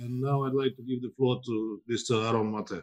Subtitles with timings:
[0.00, 2.24] And now I'd like to give the floor to Mr.
[2.24, 2.82] Aaron Mate.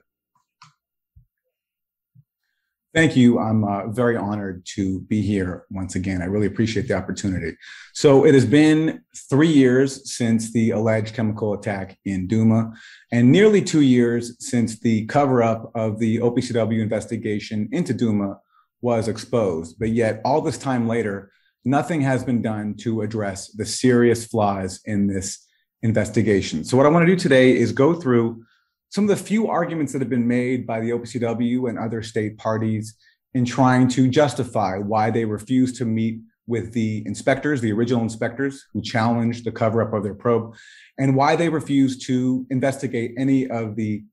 [2.93, 3.39] Thank you.
[3.39, 6.21] I'm uh, very honored to be here once again.
[6.21, 7.57] I really appreciate the opportunity.
[7.93, 12.71] So, it has been three years since the alleged chemical attack in Duma,
[13.11, 18.39] and nearly two years since the cover up of the OPCW investigation into Duma
[18.81, 19.77] was exposed.
[19.77, 21.31] But yet, all this time later,
[21.65, 25.44] nothing has been done to address the serious flaws in this
[25.85, 26.65] investigation.
[26.65, 28.43] So, what I want to do today is go through
[28.89, 32.37] some of the few arguments that have been made by the OPCW and other state
[32.37, 32.95] parties
[33.33, 38.65] in trying to justify why they refuse to meet with the inspectors, the original inspectors
[38.73, 40.55] who challenged the cover up of their probe,
[40.97, 44.03] and why they refused to investigate any of the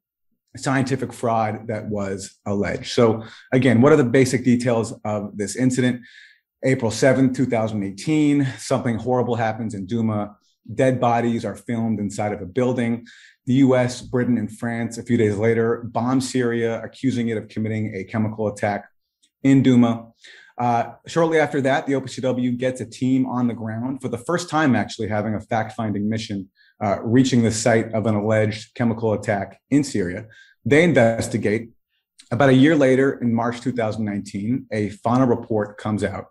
[0.57, 2.93] scientific fraud that was alleged.
[2.93, 6.03] So, again, what are the basic details of this incident?
[6.65, 10.37] April 7th, 2018, something horrible happens in Duma.
[10.73, 13.06] Dead bodies are filmed inside of a building.
[13.47, 17.95] The US, Britain, and France, a few days later, bomb Syria, accusing it of committing
[17.95, 18.86] a chemical attack
[19.42, 20.12] in Duma.
[20.59, 24.48] Uh, shortly after that, the OPCW gets a team on the ground for the first
[24.48, 26.48] time, actually having a fact finding mission,
[26.83, 30.27] uh, reaching the site of an alleged chemical attack in Syria.
[30.64, 31.70] They investigate.
[32.31, 36.27] About a year later, in March 2019, a final report comes out.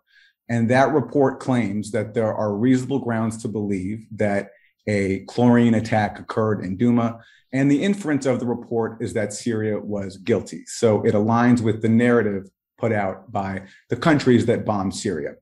[0.51, 4.51] And that report claims that there are reasonable grounds to believe that
[4.85, 7.21] a chlorine attack occurred in Duma.
[7.53, 10.65] And the inference of the report is that Syria was guilty.
[10.65, 15.35] So it aligns with the narrative put out by the countries that bombed Syria.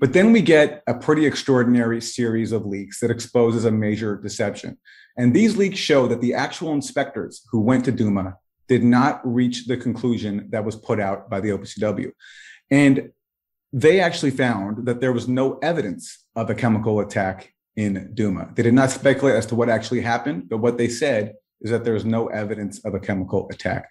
[0.00, 4.76] But then we get a pretty extraordinary series of leaks that exposes a major deception.
[5.16, 9.66] And these leaks show that the actual inspectors who went to Duma did not reach
[9.66, 12.10] the conclusion that was put out by the OPCW.
[12.68, 13.12] And
[13.72, 18.50] they actually found that there was no evidence of a chemical attack in Duma.
[18.54, 21.84] They did not speculate as to what actually happened, but what they said is that
[21.84, 23.88] there was no evidence of a chemical attack.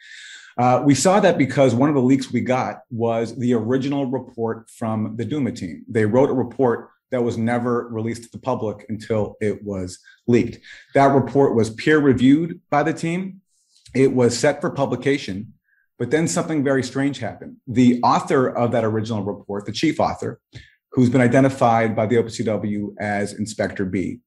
[0.57, 4.69] Uh, we saw that because one of the leaks we got was the original report
[4.69, 5.83] from the Duma team.
[5.87, 10.59] They wrote a report that was never released to the public until it was leaked.
[10.93, 13.41] That report was peer reviewed by the team.
[13.93, 15.53] It was set for publication,
[16.01, 17.57] but then something very strange happened.
[17.67, 20.41] The author of that original report, the chief author,
[20.93, 24.17] who's been identified by the OPCW as Inspector B.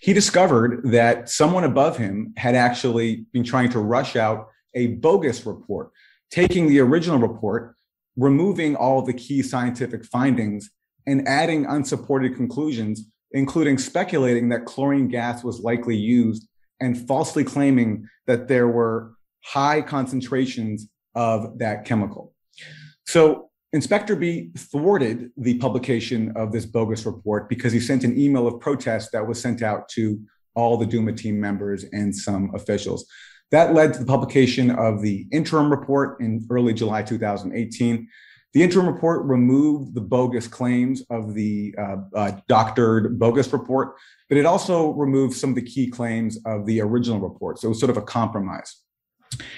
[0.00, 5.44] He discovered that someone above him had actually been trying to rush out a bogus
[5.44, 5.90] report,
[6.30, 7.74] taking the original report,
[8.16, 10.70] removing all the key scientific findings,
[11.06, 16.48] and adding unsupported conclusions, including speculating that chlorine gas was likely used
[16.80, 19.12] and falsely claiming that there were
[19.44, 22.32] high concentrations of that chemical.
[23.04, 28.46] So Inspector B thwarted the publication of this bogus report because he sent an email
[28.46, 30.18] of protest that was sent out to
[30.54, 33.04] all the Duma team members and some officials.
[33.50, 38.08] That led to the publication of the interim report in early July 2018.
[38.54, 43.96] The interim report removed the bogus claims of the uh, uh, doctored bogus report,
[44.28, 47.58] but it also removed some of the key claims of the original report.
[47.58, 48.82] So it was sort of a compromise.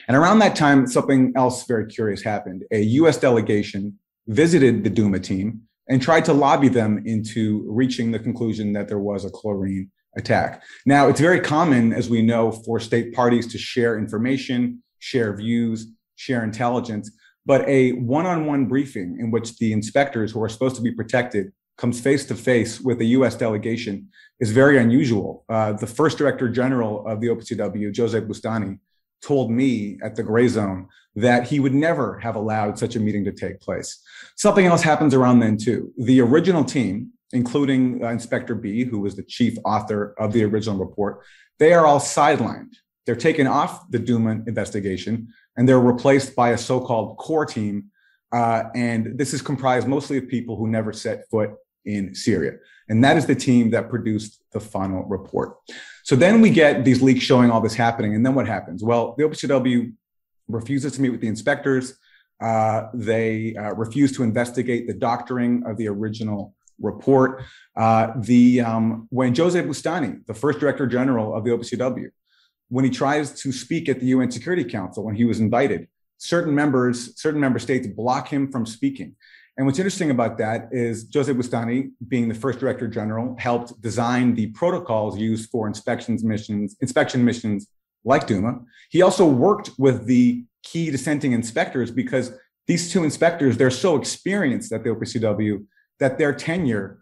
[0.09, 2.65] And around that time, something else very curious happened.
[2.73, 8.19] A US delegation visited the Duma team and tried to lobby them into reaching the
[8.19, 10.63] conclusion that there was a chlorine attack.
[10.87, 15.87] Now, it's very common, as we know, for state parties to share information, share views,
[16.17, 17.11] share intelligence,
[17.47, 20.93] but a one on one briefing in which the inspectors who are supposed to be
[20.93, 24.09] protected comes face to face with a US delegation
[24.39, 25.45] is very unusual.
[25.49, 28.79] Uh, the first director general of the OPCW, Jose Bustani,
[29.23, 30.87] told me at the Grayzone
[31.17, 34.01] that he would never have allowed such a meeting to take place.
[34.37, 35.93] Something else happens around then, too.
[35.99, 40.79] The original team, including uh, Inspector B, who was the chief author of the original
[40.79, 41.23] report,
[41.59, 42.75] they are all sidelined.
[43.07, 47.87] They're taken off the Duma investigation and they're replaced by a so called core team.
[48.33, 51.51] Uh, and this is comprised mostly of people who never set foot
[51.85, 52.59] in Syria.
[52.89, 55.57] And that is the team that produced the final report.
[56.03, 58.15] So then we get these leaks showing all this happening.
[58.15, 58.83] And then what happens?
[58.83, 59.93] Well, the OPCW
[60.49, 61.97] refuses to meet with the inspectors.
[62.41, 67.43] Uh, they uh, refuse to investigate the doctoring of the original report.
[67.77, 72.09] Uh, the um, when Jose Bustani, the first director general of the OPCW,
[72.69, 75.89] when he tries to speak at the UN Security Council when he was invited,
[76.19, 79.17] certain members, certain member states block him from speaking.
[79.61, 84.35] And what's interesting about that is Jose Bustani, being the first director general, helped design
[84.35, 87.69] the protocols used for inspections missions, inspection missions
[88.03, 88.61] like Duma.
[88.89, 92.33] He also worked with the key dissenting inspectors because
[92.69, 95.67] these two inspectors, they're so experienced at the OPCW
[95.99, 97.01] that their tenure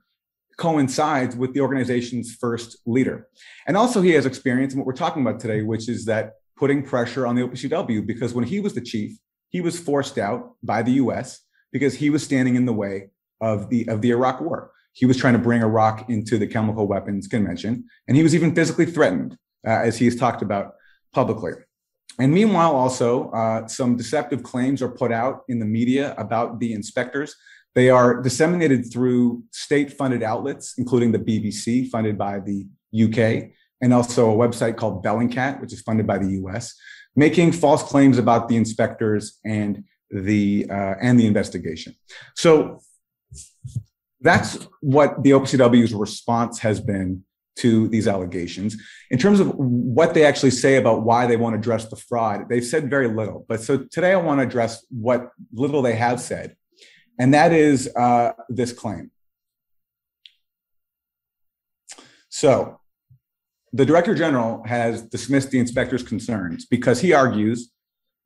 [0.56, 3.28] coincides with the organization's first leader.
[3.68, 6.82] And also, he has experience in what we're talking about today, which is that putting
[6.82, 9.16] pressure on the OPCW, because when he was the chief,
[9.50, 13.10] he was forced out by the US because he was standing in the way
[13.40, 14.70] of the, of the Iraq war.
[14.92, 18.54] He was trying to bring Iraq into the Chemical Weapons Convention, and he was even
[18.54, 19.36] physically threatened,
[19.66, 20.74] uh, as he has talked about
[21.12, 21.52] publicly.
[22.18, 26.72] And meanwhile, also, uh, some deceptive claims are put out in the media about the
[26.72, 27.34] inspectors.
[27.74, 33.50] They are disseminated through state funded outlets, including the BBC, funded by the UK,
[33.80, 36.74] and also a website called Bellingcat, which is funded by the US,
[37.14, 41.94] making false claims about the inspectors and the uh, and the investigation.
[42.34, 42.80] So
[44.20, 47.24] that's what the OPCW's response has been
[47.56, 48.76] to these allegations.
[49.10, 52.48] In terms of what they actually say about why they want to address the fraud,
[52.48, 53.44] they've said very little.
[53.48, 56.56] But so today I want to address what little they have said,
[57.18, 59.10] and that is uh, this claim.
[62.28, 62.80] So
[63.72, 67.70] the Director General has dismissed the inspector's concerns because he argues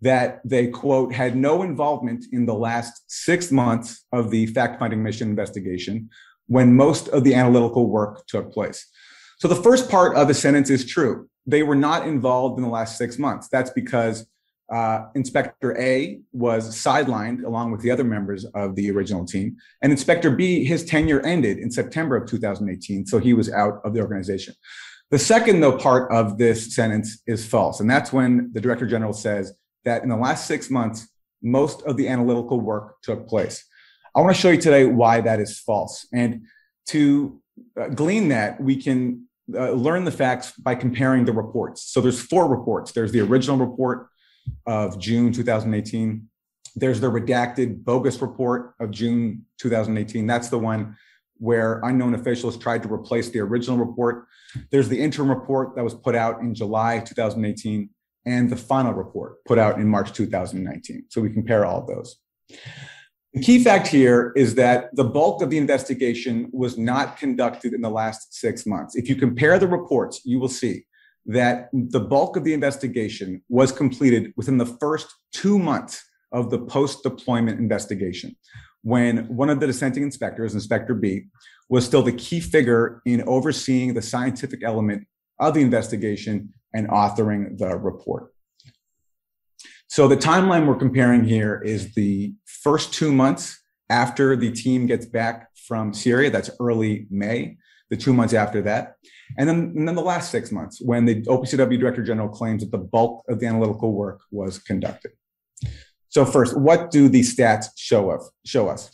[0.02, 5.02] that they, quote, had no involvement in the last six months of the fact finding
[5.02, 6.10] mission investigation
[6.49, 8.87] when most of the analytical work took place.
[9.38, 11.28] So the first part of the sentence is true.
[11.46, 13.49] They were not involved in the last six months.
[13.49, 14.26] That's because
[14.72, 19.56] uh, Inspector A was sidelined along with the other members of the original team.
[19.82, 23.06] And Inspector B, his tenure ended in September of 2018.
[23.06, 24.54] So he was out of the organization.
[25.10, 27.81] The second, though, part of this sentence is false.
[27.81, 29.52] And that's when the Director General says
[29.84, 31.08] that in the last six months,
[31.43, 33.64] most of the analytical work took place.
[34.14, 36.06] I want to show you today why that is false.
[36.12, 36.43] And
[36.88, 37.40] to
[37.81, 41.82] uh, glean that, we can uh, learn the facts by comparing the reports.
[41.84, 42.93] So there's four reports.
[42.93, 44.08] There's the original report
[44.67, 46.28] of June 2018.
[46.76, 50.26] There's the redacted bogus report of June 2018.
[50.26, 50.96] That's the one
[51.38, 54.26] where unknown officials tried to replace the original report.
[54.70, 57.90] There's the interim report that was put out in July 2018
[58.25, 61.05] and the final report put out in March 2019.
[61.09, 62.17] So we compare all of those.
[63.35, 67.81] The key fact here is that the bulk of the investigation was not conducted in
[67.81, 68.95] the last six months.
[68.95, 70.85] If you compare the reports, you will see
[71.25, 76.59] that the bulk of the investigation was completed within the first two months of the
[76.59, 78.37] post deployment investigation,
[78.83, 81.27] when one of the dissenting inspectors, Inspector B,
[81.69, 85.07] was still the key figure in overseeing the scientific element
[85.39, 88.33] of the investigation and authoring the report.
[89.89, 93.61] So the timeline we're comparing here is the first two months
[93.91, 96.31] after the team gets back from Syria.
[96.31, 97.59] That's early May,
[97.91, 98.95] the two months after that.
[99.39, 102.71] And then, and then the last six months when the OPCW Director General claims that
[102.71, 105.13] the bulk of the analytical work was conducted.
[106.09, 108.91] So first, what do these stats show, of, show us?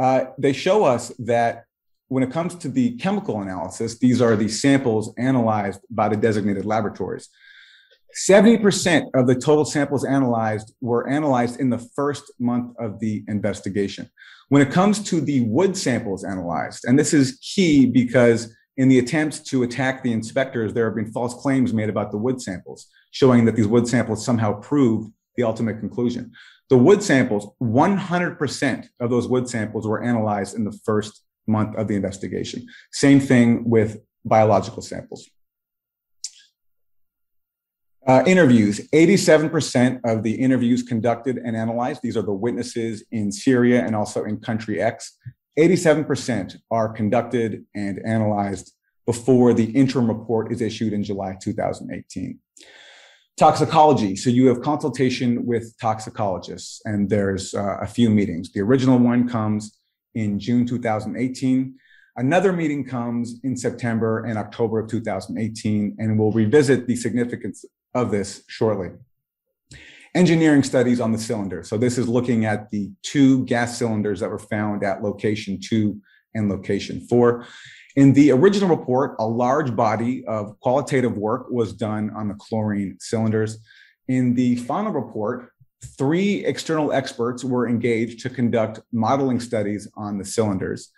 [0.00, 1.64] Uh, they show us that
[2.10, 6.64] when it comes to the chemical analysis, these are the samples analyzed by the designated
[6.64, 7.28] laboratories.
[8.28, 14.10] 70% of the total samples analyzed were analyzed in the first month of the investigation.
[14.48, 18.98] When it comes to the wood samples analyzed, and this is key because in the
[18.98, 22.88] attempts to attack the inspectors, there have been false claims made about the wood samples,
[23.12, 26.32] showing that these wood samples somehow proved the ultimate conclusion.
[26.70, 31.88] The wood samples, 100% of those wood samples were analyzed in the first month of
[31.88, 32.66] the investigation.
[32.92, 35.28] Same thing with biological samples.
[38.06, 43.84] Uh, interviews 87% of the interviews conducted and analyzed, these are the witnesses in Syria
[43.84, 45.18] and also in country X,
[45.58, 48.72] 87% are conducted and analyzed
[49.06, 52.38] before the interim report is issued in July 2018.
[53.36, 54.16] Toxicology.
[54.16, 58.52] So you have consultation with toxicologists, and there's uh, a few meetings.
[58.52, 59.79] The original one comes
[60.14, 61.74] in June 2018.
[62.16, 67.64] Another meeting comes in September and October of 2018, and we'll revisit the significance
[67.94, 68.90] of this shortly.
[70.14, 71.62] Engineering studies on the cylinder.
[71.62, 76.00] So this is looking at the two gas cylinders that were found at location two
[76.34, 77.46] and location four.
[77.96, 82.96] In the original report, a large body of qualitative work was done on the chlorine
[83.00, 83.58] cylinders.
[84.08, 90.24] In the final report, three external experts were engaged to conduct modeling studies on the
[90.24, 90.90] cylinders.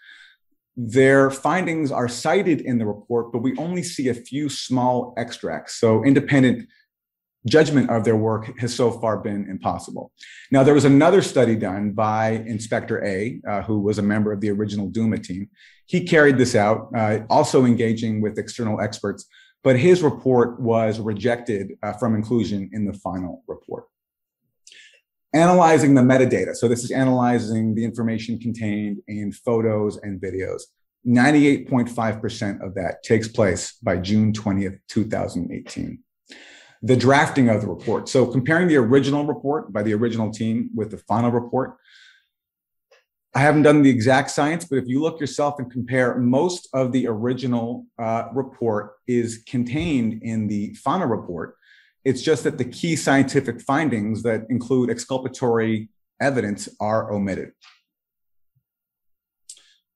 [0.76, 5.74] Their findings are cited in the report, but we only see a few small extracts.
[5.74, 6.68] So independent
[7.46, 10.12] judgment of their work has so far been impossible.
[10.50, 14.40] Now, there was another study done by Inspector A, uh, who was a member of
[14.40, 15.48] the original Duma team.
[15.86, 19.26] He carried this out, uh, also engaging with external experts,
[19.64, 23.84] but his report was rejected uh, from inclusion in the final report.
[25.34, 26.54] Analyzing the metadata.
[26.54, 30.62] So, this is analyzing the information contained in photos and videos.
[31.06, 35.98] 98.5% of that takes place by June 20th, 2018.
[36.82, 38.08] The drafting of the report.
[38.08, 41.76] So, comparing the original report by the original team with the final report,
[43.34, 46.92] I haven't done the exact science, but if you look yourself and compare, most of
[46.92, 51.56] the original uh, report is contained in the final report.
[52.04, 55.88] It's just that the key scientific findings that include exculpatory
[56.20, 57.52] evidence are omitted.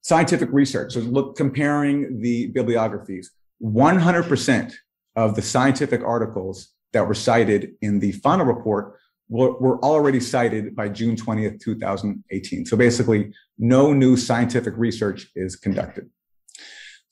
[0.03, 3.33] Scientific research, so look, comparing the bibliographies,
[3.63, 4.73] 100%
[5.17, 8.99] of the scientific articles that were cited in the final report
[9.29, 12.67] were, were already cited by June 20th, 2018.
[12.67, 16.09] So basically, no new scientific research is conducted.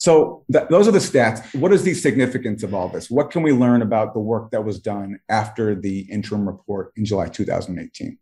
[0.04, 1.42] So th- those are the stats.
[1.58, 3.10] What is the significance of all this?
[3.10, 7.06] What can we learn about the work that was done after the interim report in
[7.06, 8.18] July 2018?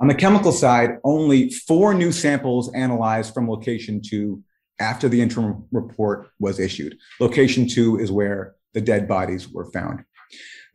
[0.00, 4.44] On the chemical side, only four new samples analyzed from location two
[4.78, 6.96] after the interim report was issued.
[7.18, 10.04] Location two is where the dead bodies were found.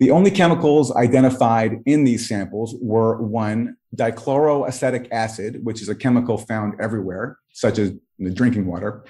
[0.02, 6.38] The only chemicals identified in these samples were one, dichloroacetic acid, which is a chemical
[6.38, 9.06] found everywhere, such as in the drinking water.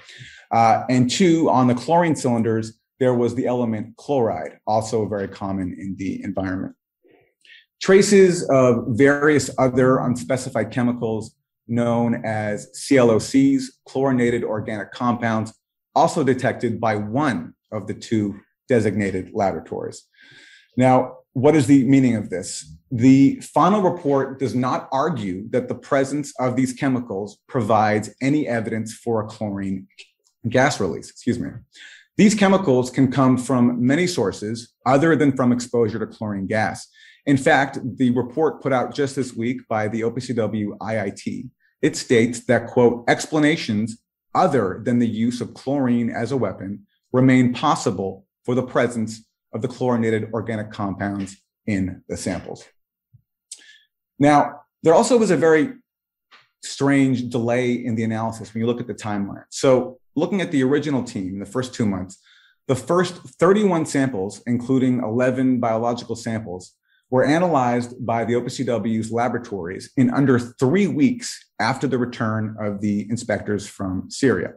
[0.50, 5.76] Uh, and two, on the chlorine cylinders, there was the element chloride, also very common
[5.78, 6.74] in the environment.
[7.82, 11.34] Traces of various other unspecified chemicals
[11.68, 15.52] known as CLOCs, chlorinated organic compounds,
[15.94, 18.38] also detected by one of the two
[18.68, 20.04] designated laboratories.
[20.76, 22.64] Now, what is the meaning of this?
[22.90, 28.94] The final report does not argue that the presence of these chemicals provides any evidence
[28.94, 29.86] for a chlorine
[30.48, 31.10] gas release.
[31.10, 31.50] Excuse me.
[32.16, 36.88] These chemicals can come from many sources other than from exposure to chlorine gas.
[37.26, 41.50] In fact, the report put out just this week by the OPCW IIT,
[41.82, 43.98] it states that, quote, explanations
[44.34, 49.62] other than the use of chlorine as a weapon remain possible for the presence of
[49.62, 51.36] the chlorinated organic compounds
[51.66, 52.64] in the samples.
[54.18, 55.74] Now, there also was a very
[56.62, 59.44] strange delay in the analysis when you look at the timeline.
[59.50, 62.18] So, looking at the original team, the first two months,
[62.68, 66.72] the first 31 samples, including 11 biological samples,
[67.10, 73.08] were analyzed by the OPCW's laboratories in under three weeks after the return of the
[73.08, 74.54] inspectors from Syria.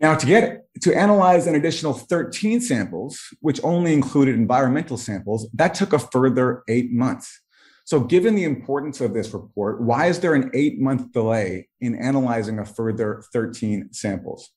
[0.00, 5.74] Now, to get to analyze an additional 13 samples, which only included environmental samples, that
[5.74, 7.40] took a further eight months.
[7.84, 11.96] So, given the importance of this report, why is there an eight month delay in
[11.96, 14.50] analyzing a further 13 samples?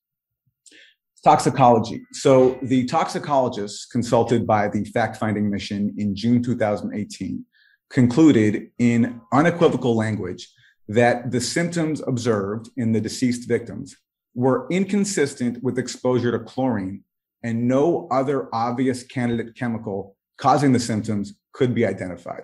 [1.23, 2.01] Toxicology.
[2.11, 7.45] So, the toxicologists consulted by the fact finding mission in June 2018
[7.89, 10.47] concluded in unequivocal language
[10.87, 13.95] that the symptoms observed in the deceased victims
[14.33, 17.03] were inconsistent with exposure to chlorine,
[17.43, 22.43] and no other obvious candidate chemical causing the symptoms could be identified.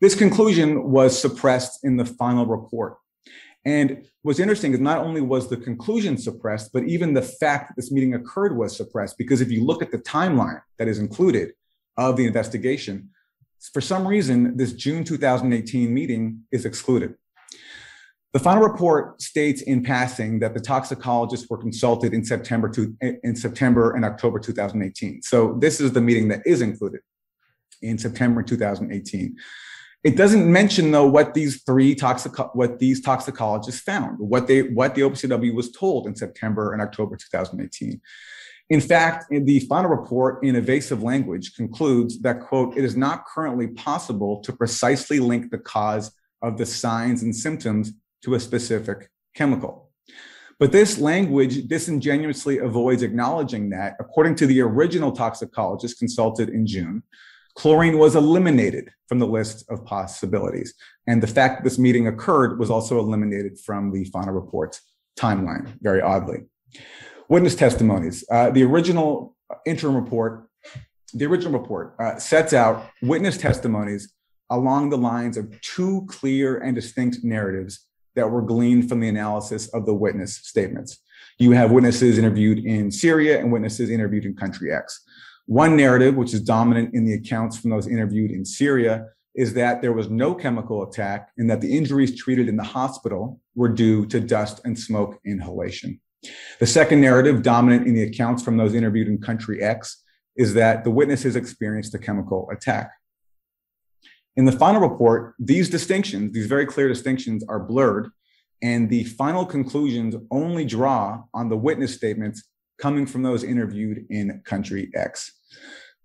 [0.00, 2.96] This conclusion was suppressed in the final report.
[3.64, 7.74] And what's interesting is not only was the conclusion suppressed, but even the fact that
[7.76, 9.18] this meeting occurred was suppressed.
[9.18, 11.52] Because if you look at the timeline that is included
[11.96, 13.10] of the investigation,
[13.72, 17.14] for some reason, this June 2018 meeting is excluded.
[18.36, 23.34] The final report states in passing that the toxicologists were consulted in September to, in
[23.34, 25.22] September and October 2018.
[25.22, 27.00] So this is the meeting that is included
[27.80, 29.36] in September 2018.
[30.04, 34.94] It doesn't mention though what these three toxic what these toxicologists found, what they what
[34.94, 37.98] the OPCW was told in September and October 2018.
[38.68, 43.24] In fact, in the final report in evasive language concludes that quote, it is not
[43.24, 46.12] currently possible to precisely link the cause
[46.42, 49.90] of the signs and symptoms to a specific chemical.
[50.58, 57.02] But this language disingenuously avoids acknowledging that, according to the original toxicologist consulted in June,
[57.56, 60.74] chlorine was eliminated from the list of possibilities.
[61.06, 64.80] And the fact that this meeting occurred was also eliminated from the final report's
[65.18, 66.44] timeline, very oddly.
[67.28, 68.24] Witness testimonies.
[68.30, 70.48] Uh, the original interim report,
[71.12, 74.12] the original report uh, sets out witness testimonies
[74.50, 77.85] along the lines of two clear and distinct narratives
[78.16, 80.98] that were gleaned from the analysis of the witness statements.
[81.38, 85.02] You have witnesses interviewed in Syria and witnesses interviewed in country X.
[85.46, 89.82] One narrative, which is dominant in the accounts from those interviewed in Syria, is that
[89.82, 94.06] there was no chemical attack and that the injuries treated in the hospital were due
[94.06, 96.00] to dust and smoke inhalation.
[96.58, 100.02] The second narrative, dominant in the accounts from those interviewed in country X,
[100.36, 102.90] is that the witnesses experienced a chemical attack.
[104.36, 108.10] In the final report, these distinctions, these very clear distinctions, are blurred
[108.62, 112.44] and the final conclusions only draw on the witness statements
[112.78, 115.32] coming from those interviewed in country X.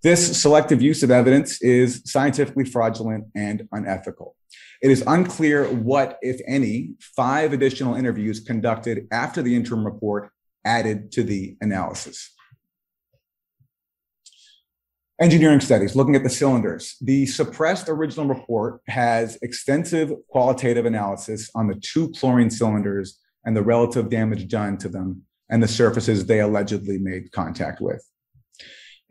[0.04, 4.36] This selective use of evidence is scientifically fraudulent and unethical.
[4.82, 10.32] It is unclear what, if any, five additional interviews conducted after the interim report
[10.66, 12.32] added to the analysis.
[15.22, 16.96] Engineering studies, looking at the cylinders.
[17.00, 23.62] The suppressed original report has extensive qualitative analysis on the two chlorine cylinders and the
[23.62, 28.04] relative damage done to them and the surfaces they allegedly made contact with.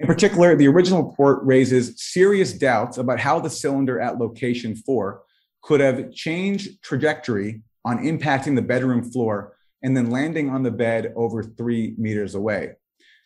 [0.01, 5.23] In particular, the original report raises serious doubts about how the cylinder at location four
[5.63, 11.13] could have changed trajectory on impacting the bedroom floor and then landing on the bed
[11.15, 12.73] over three meters away.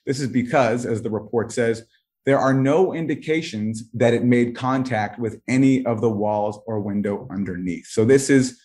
[0.05, 1.87] This is because, as the report says,
[2.27, 7.29] there are no indications that it made contact with any of the walls or window
[7.31, 7.87] underneath.
[7.87, 8.61] So this is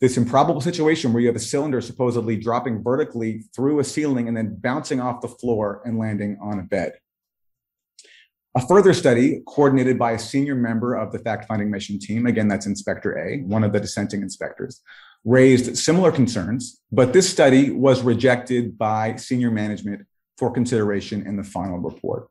[0.00, 4.36] this improbable situation where you have a cylinder supposedly dropping vertically through a ceiling and
[4.36, 6.94] then bouncing off the floor and landing on a bed.
[8.56, 12.48] A further study, coordinated by a senior member of the fact finding mission team, again,
[12.48, 14.80] that's Inspector A, one of the dissenting inspectors,
[15.24, 21.44] raised similar concerns, but this study was rejected by senior management for consideration in the
[21.44, 22.28] final report.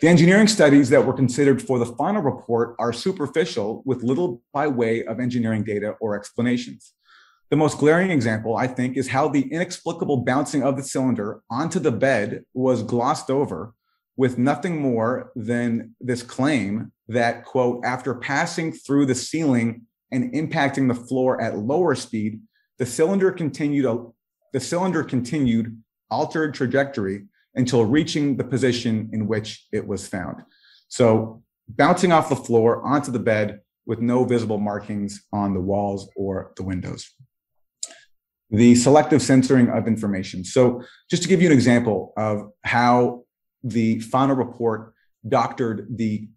[0.00, 4.66] The engineering studies that were considered for the final report are superficial with little by
[4.66, 6.94] way of engineering data or explanations.
[7.50, 11.78] The most glaring example, I think, is how the inexplicable bouncing of the cylinder onto
[11.78, 13.74] the bed was glossed over
[14.16, 20.88] with nothing more than this claim that, quote, after passing through the ceiling and impacting
[20.88, 22.40] the floor at lower speed,
[22.78, 23.86] the cylinder continued
[24.52, 25.80] the cylinder continued
[26.10, 30.42] altered trajectory until reaching the position in which it was found.
[30.88, 36.08] So bouncing off the floor onto the bed with no visible markings on the walls
[36.16, 37.10] or the windows.
[38.50, 40.44] The selective censoring of information.
[40.44, 43.24] So just to give you an example of how
[43.64, 44.94] the final report
[45.26, 46.28] doctored the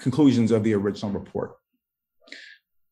[0.00, 1.56] conclusions of the original report.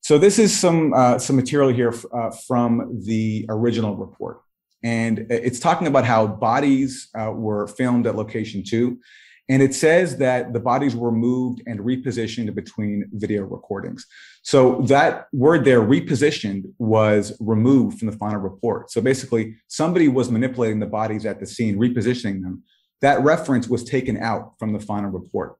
[0.03, 4.41] So this is some uh, some material here uh, from the original report,
[4.83, 8.99] and it's talking about how bodies uh, were filmed at location two,
[9.49, 14.07] and it says that the bodies were moved and repositioned between video recordings.
[14.43, 18.91] So that word there, repositioned, was removed from the final report.
[18.91, 22.63] So basically, somebody was manipulating the bodies at the scene, repositioning them
[23.01, 25.57] that reference was taken out from the final report.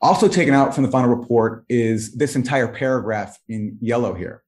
[0.00, 4.42] Also taken out from the final report is this entire paragraph in yellow here.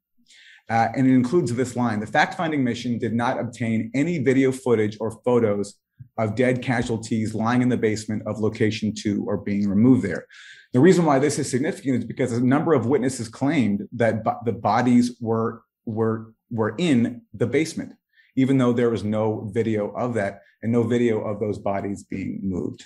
[0.70, 4.50] Uh, and it includes this line The fact finding mission did not obtain any video
[4.50, 5.74] footage or photos
[6.16, 10.26] of dead casualties lying in the basement of location two or being removed there.
[10.72, 14.52] The reason why this is significant is because a number of witnesses claimed that the
[14.52, 17.94] bodies were, were, were in the basement,
[18.36, 22.40] even though there was no video of that and no video of those bodies being
[22.42, 22.84] moved.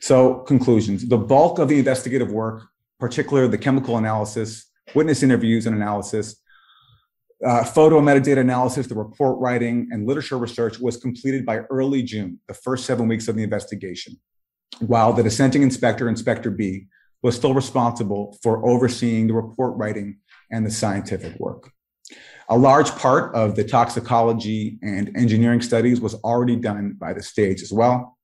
[0.00, 2.64] So, conclusions the bulk of the investigative work,
[2.98, 6.36] particularly the chemical analysis, witness interviews and analysis,
[7.44, 12.38] uh, photo metadata analysis, the report writing, and literature research was completed by early June,
[12.48, 14.18] the first seven weeks of the investigation,
[14.80, 16.86] while the dissenting inspector, Inspector B,
[17.22, 20.18] was still responsible for overseeing the report writing
[20.50, 21.70] and the scientific work.
[22.50, 27.62] A large part of the toxicology and engineering studies was already done by the stage
[27.62, 28.18] as well.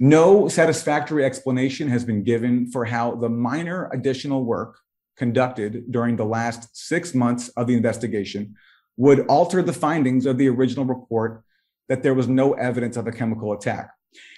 [0.00, 4.80] No satisfactory explanation has been given for how the minor additional work
[5.16, 8.54] conducted during the last six months of the investigation
[8.96, 11.42] would alter the findings of the original report
[11.88, 13.90] that there was no evidence of a chemical attack.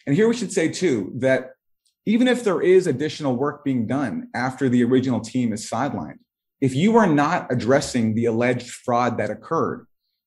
[0.07, 1.51] And here we should say, too, that
[2.07, 6.19] even if there is additional work being done after the original team is sidelined,
[6.61, 9.87] if you are not addressing the alleged fraud that occurred,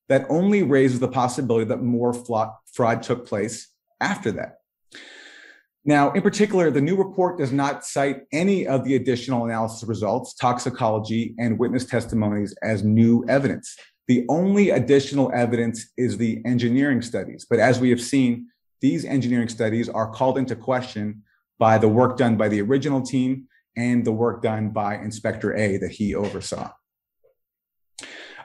[0.10, 3.68] that only raises the possibility that more fraud took place
[4.02, 4.58] after that.
[5.86, 10.34] Now, in particular, the new report does not cite any of the additional analysis results,
[10.34, 13.76] toxicology, and witness testimonies as new evidence.
[14.08, 17.46] The only additional evidence is the engineering studies.
[17.50, 18.48] But as we have seen,
[18.82, 21.24] these engineering studies are called into question
[21.60, 25.78] by the work done by the original team and the work done by Inspector A
[25.78, 26.72] that he oversaw.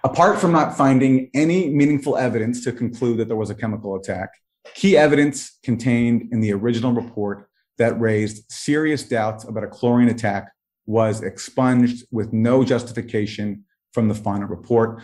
[0.05, 4.31] Apart from not finding any meaningful evidence to conclude that there was a chemical attack,
[4.75, 7.49] key evidence contained in the original report
[7.79, 10.53] that raised serious doubts about a chlorine attack
[10.87, 15.03] was expunged with no justification from the final report.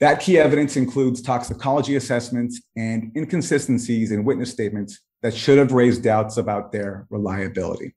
[0.00, 6.02] That key evidence includes toxicology assessments and inconsistencies in witness statements that should have raised
[6.02, 7.94] doubts about their reliability.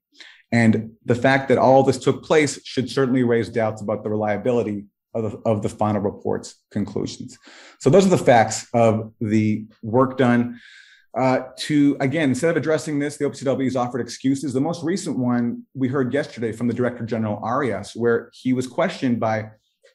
[0.52, 4.84] And the fact that all this took place should certainly raise doubts about the reliability
[5.14, 7.38] of the, of the final report's conclusions.
[7.80, 10.60] So those are the facts of the work done.
[11.16, 14.52] Uh, to again, instead of addressing this, the OPCW has offered excuses.
[14.52, 18.66] The most recent one we heard yesterday from the Director General Arias, where he was
[18.66, 19.42] questioned by,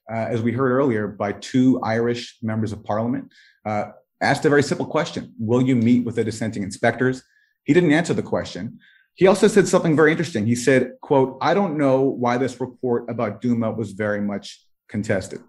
[0.10, 3.34] uh, as we heard earlier, by two Irish members of Parliament,
[3.66, 3.88] uh,
[4.22, 7.22] asked a very simple question: Will you meet with the dissenting inspectors?
[7.66, 8.80] He didn't answer the question.
[9.16, 10.46] He also said something very interesting.
[10.46, 15.42] He said, "quote I don't know why this report about Duma was very much contested."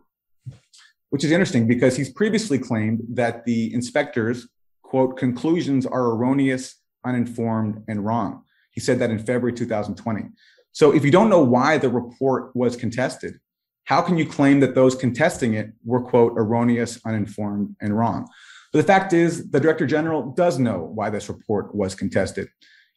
[1.11, 4.49] Which is interesting because he's previously claimed that the inspectors
[4.91, 6.75] quote, conclusions are erroneous,
[7.05, 8.43] uninformed, and wrong.
[8.73, 10.25] He said that in February 2020.
[10.73, 13.39] So if you don't know why the report was contested,
[13.85, 18.29] how can you claim that those contesting it were, quote, erroneous, uninformed, and wrong?
[18.73, 22.49] But the fact is, the Director General does know why this report was contested.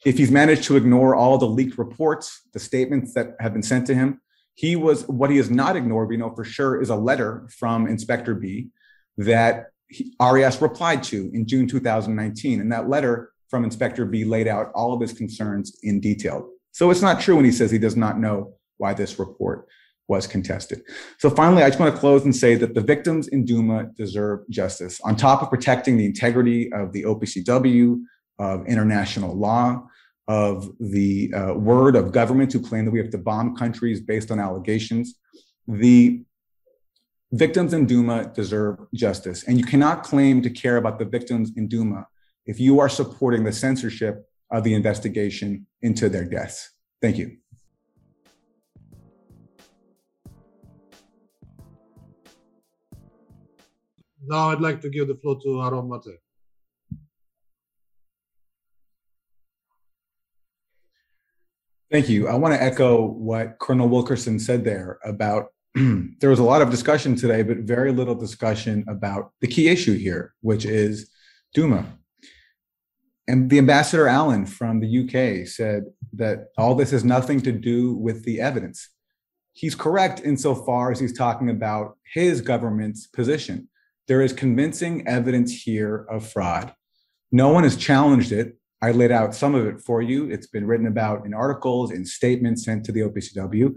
[0.04, 3.86] If he's managed to ignore all the leaked reports, the statements that have been sent
[3.88, 4.20] to him,
[4.56, 7.88] he was what he has not ignored, we know for sure, is a letter from
[7.88, 8.70] Inspector B
[9.18, 9.68] that
[10.20, 12.62] Arias replied to in June 2019.
[12.62, 16.50] And that letter from Inspector B laid out all of his concerns in detail.
[16.72, 19.68] So it's not true when he says he does not know why this report
[20.08, 20.82] was contested.
[21.20, 24.42] So finally, I just want to close and say that the victims in Duma deserve
[24.50, 25.00] justice.
[25.02, 28.02] On top of protecting the integrity of the OPCW,
[28.40, 29.86] of international law,
[30.28, 34.32] of the uh, word of governments who claim that we have to bomb countries based
[34.32, 35.16] on allegations,
[35.68, 36.24] the
[37.34, 39.44] victims in Duma deserve justice.
[39.44, 42.08] And you cannot claim to care about the victims in Duma
[42.46, 46.72] if you are supporting the censorship of the investigation into their deaths.
[47.02, 47.38] Thank you.
[54.26, 56.20] Now I'd like to give the floor to Aaron Mate.
[61.92, 62.28] Thank you.
[62.28, 65.53] I want to echo what Colonel Wilkerson said there about
[66.20, 69.98] there was a lot of discussion today, but very little discussion about the key issue
[69.98, 71.10] here, which is
[71.54, 71.98] Duma.
[73.28, 77.94] And the ambassador Allen from the UK said that all this has nothing to do
[77.96, 78.90] with the evidence.
[79.54, 83.70] He's correct insofar as he's talking about his government's position.
[84.08, 86.74] There is convincing evidence here of fraud.
[87.32, 88.58] No one has challenged it.
[88.82, 90.30] I laid out some of it for you.
[90.30, 93.74] It's been written about in articles, in statements sent to the OPCW.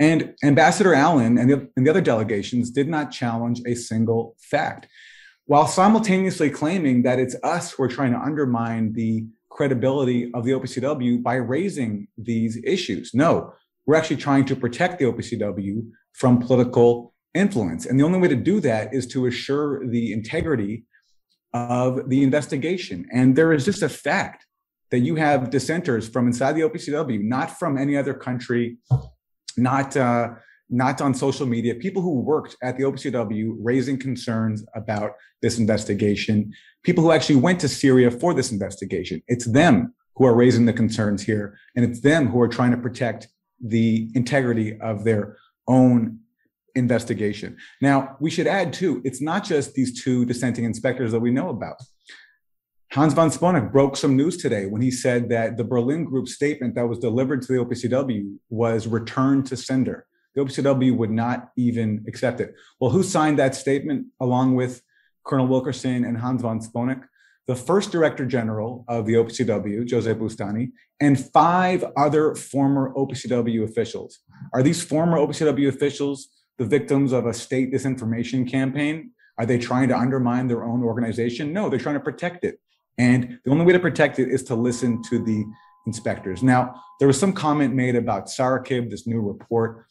[0.00, 4.88] And Ambassador Allen and the, and the other delegations did not challenge a single fact,
[5.46, 10.52] while simultaneously claiming that it's us who are trying to undermine the credibility of the
[10.52, 13.12] OPCW by raising these issues.
[13.14, 13.52] No,
[13.86, 17.86] we're actually trying to protect the OPCW from political influence.
[17.86, 20.84] And the only way to do that is to assure the integrity
[21.54, 23.06] of the investigation.
[23.12, 24.46] And there is just a fact
[24.90, 28.78] that you have dissenters from inside the OPCW, not from any other country,
[29.56, 30.30] not uh,
[30.72, 35.12] not on social media, people who worked at the OPCW raising concerns about
[35.42, 36.50] this investigation,
[36.82, 39.22] people who actually went to Syria for this investigation.
[39.28, 42.78] It's them who are raising the concerns here, and it's them who are trying to
[42.78, 43.28] protect
[43.60, 45.36] the integrity of their
[45.68, 46.18] own
[46.74, 47.56] investigation.
[47.80, 51.50] Now, we should add too, it's not just these two dissenting inspectors that we know
[51.50, 51.76] about.
[52.92, 56.74] Hans von Sponeck broke some news today when he said that the Berlin Group statement
[56.74, 60.04] that was delivered to the OPCW was returned to sender.
[60.34, 62.54] The OPCW would not even accept it.
[62.78, 64.82] Well, who signed that statement along with
[65.24, 67.04] Colonel Wilkerson and Hans von Sponeck?
[67.46, 74.18] The first Director General of the OPCW, Jose Bustani, and five other former OPCW officials.
[74.52, 76.28] Are these former OPCW officials
[76.58, 79.12] the victims of a state disinformation campaign?
[79.38, 81.54] Are they trying to undermine their own organization?
[81.54, 82.58] No, they're trying to protect it.
[82.98, 85.44] And the only way to protect it is to listen to the
[85.86, 86.42] inspectors.
[86.42, 89.86] Now, there was some comment made about Saraqib, this new report.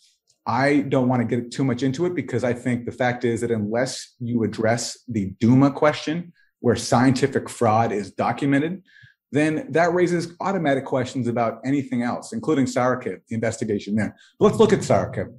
[0.45, 3.41] I don't want to get too much into it because I think the fact is
[3.41, 8.83] that unless you address the Duma question, where scientific fraud is documented,
[9.31, 14.15] then that raises automatic questions about anything else, including Saraqib, the investigation there.
[14.39, 15.33] But let's look at Saraqib.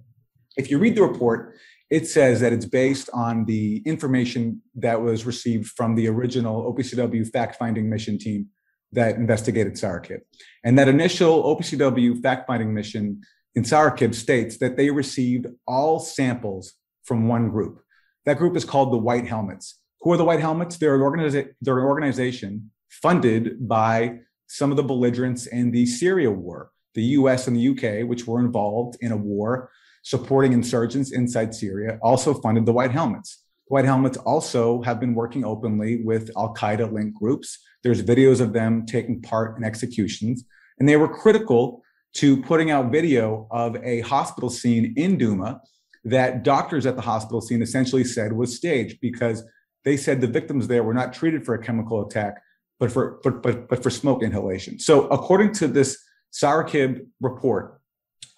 [0.57, 1.55] If you read the report,
[1.92, 7.31] it says that it's based on the information that was received from the original OPCW
[7.31, 8.46] fact finding mission team
[8.92, 10.20] that investigated Saraqib.
[10.64, 13.20] And that initial OPCW fact finding mission
[13.55, 16.72] in Saraqib states that they received all samples
[17.05, 17.83] from one group.
[18.24, 19.78] That group is called the White Helmets.
[20.00, 20.78] Who are the White Helmets?
[20.78, 26.31] They're an, organiza- they're an organization funded by some of the belligerents in the Syria
[26.31, 26.70] war.
[26.94, 29.70] The US and the UK, which were involved in a war
[30.02, 33.44] supporting insurgents inside Syria, also funded the White Helmets.
[33.68, 37.58] The White Helmets also have been working openly with Al Qaeda linked groups.
[37.82, 40.44] There's videos of them taking part in executions,
[40.78, 41.82] and they were critical
[42.14, 45.60] to putting out video of a hospital scene in Duma
[46.04, 49.44] that doctors at the hospital scene essentially said was staged because
[49.84, 52.42] they said the victims there were not treated for a chemical attack,
[52.78, 54.78] but for but but but for smoke inhalation.
[54.78, 55.98] So according to this
[56.32, 57.80] Saraqib report,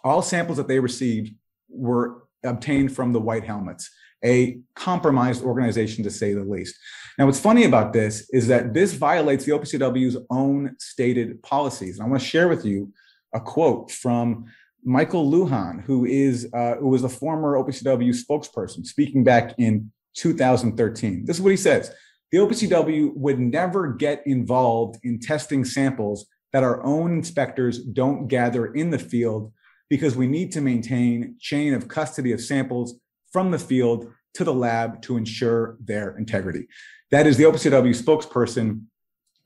[0.03, 1.35] all samples that they received
[1.75, 3.91] were obtained from the White Helmets,
[4.25, 6.77] a compromised organization to say the least.
[7.19, 11.99] Now, what's funny about this is that this violates the OPCW's own stated policies.
[11.99, 12.93] And I want to share with you
[13.35, 14.47] a quote from
[14.85, 21.25] Michael Luhan, who is uh, who was the former OPCW spokesperson, speaking back in 2013.
[21.25, 21.91] This is what he says:
[22.33, 28.67] The OPCW would never get involved in testing samples that our own inspectors don't gather
[28.67, 29.53] in the field
[29.91, 32.99] because we need to maintain chain of custody of samples
[33.33, 36.67] from the field to the lab to ensure their integrity.
[37.11, 38.85] That is the OPCW spokesperson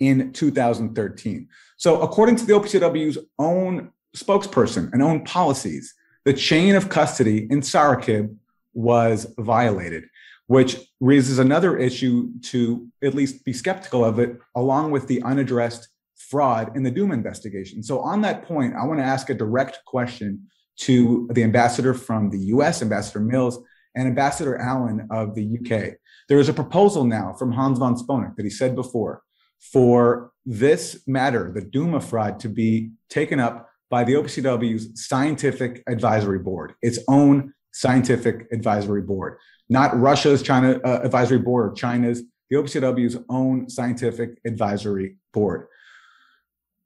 [0.00, 1.48] in 2013.
[1.76, 7.60] So, according to the OPCW's own spokesperson and own policies, the chain of custody in
[7.60, 8.34] Saraqib
[8.74, 10.04] was violated,
[10.46, 15.88] which raises another issue to at least be skeptical of it, along with the unaddressed
[16.18, 17.82] fraud in the Duma investigation.
[17.82, 20.46] So, on that point, I want to ask a direct question
[20.80, 23.58] to the ambassador from the US, Ambassador Mills,
[23.94, 25.94] and Ambassador Allen of the UK.
[26.28, 29.22] There is a proposal now from Hans von Sponeck that he said before
[29.60, 36.38] for this matter, the Duma fraud, to be taken up by the OPCW's Scientific Advisory
[36.38, 42.56] Board, its own scientific advisory board, not Russia's China uh, advisory board or China's, the
[42.56, 45.66] OPCW's own scientific advisory board.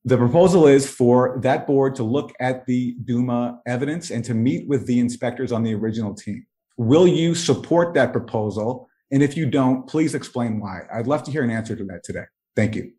[0.04, 4.66] The proposal is for that board to look at the Duma evidence and to meet
[4.66, 6.44] with the inspectors on the original team.
[6.76, 8.88] Will you support that proposal?
[9.12, 10.80] And if you don't, please explain why.
[10.92, 12.24] I'd love to hear an answer to that today.
[12.56, 12.92] Thank you.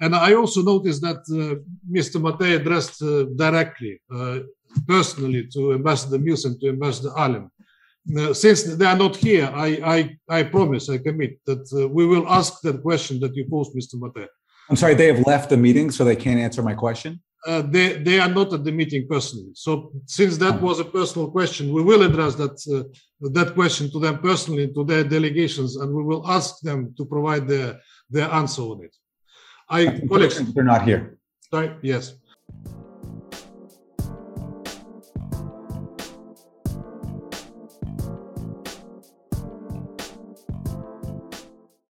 [0.00, 1.58] And I also noticed that uh,
[1.90, 2.20] Mr.
[2.20, 4.40] Mate addressed uh, directly, uh,
[4.86, 7.50] personally, to Ambassador Mills and to Ambassador Allen.
[8.16, 12.06] Uh, since they are not here, I, I, I promise, I commit that uh, we
[12.06, 13.94] will ask that question that you posed, Mr.
[14.00, 14.28] Mate.
[14.70, 17.20] I'm sorry, they have left the meeting, so they can't answer my question?
[17.46, 19.50] Uh, they, they are not at the meeting personally.
[19.54, 22.84] So since that was a personal question, we will address that uh,
[23.30, 27.46] that question to them personally, to their delegations, and we will ask them to provide
[27.46, 28.94] their, their answer on it.
[29.68, 31.18] I, colleagues, they're not here.
[31.50, 32.14] Sorry, yes.